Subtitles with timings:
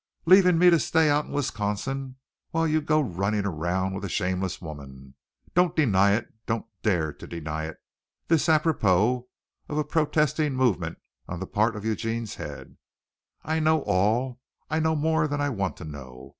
[0.25, 2.15] "Leaving me to stay out in Wisconsin
[2.49, 5.13] while you go running around with a shameless woman.
[5.53, 6.33] Don't deny it!
[6.47, 7.77] Don't dare to deny it!"
[8.27, 9.27] this apropos
[9.69, 12.77] of a protesting movement on the part of Eugene's head
[13.43, 14.39] "I know all!
[14.71, 16.29] I know more than I want to know.